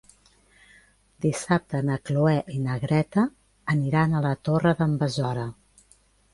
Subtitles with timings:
[1.25, 3.27] Dissabte na Cloè i na Greta
[3.77, 5.49] aniran a la Torre d'en Besora.